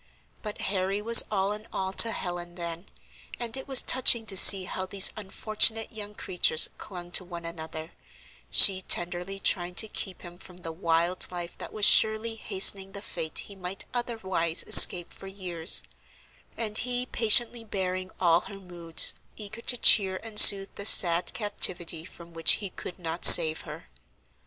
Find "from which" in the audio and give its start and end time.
22.05-22.53